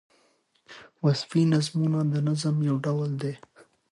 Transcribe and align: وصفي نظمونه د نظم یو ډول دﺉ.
وصفي 1.03 1.41
نظمونه 1.53 1.99
د 2.13 2.15
نظم 2.29 2.55
یو 2.69 2.75
ډول 2.85 3.09
دﺉ. 3.21 3.33